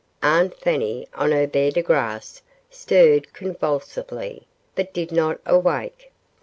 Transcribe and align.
Aunt 0.23 0.57
Fanny, 0.59 1.07
on 1.13 1.31
her 1.31 1.45
bed 1.45 1.77
of 1.77 1.85
grass, 1.85 2.41
stirred 2.71 3.33
convulsively, 3.33 4.47
but 4.73 4.93
did 4.95 5.11
not 5.11 5.39
awake. 5.45 6.11